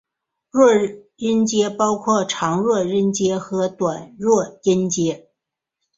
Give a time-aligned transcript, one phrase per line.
[0.49, 0.71] 弱
[1.17, 5.29] 音节包括长弱音节和短弱音节。